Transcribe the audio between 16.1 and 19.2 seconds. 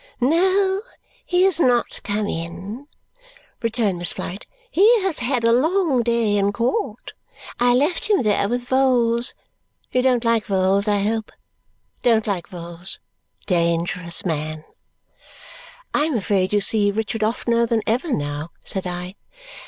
afraid you see Richard oftener than ever now," said I.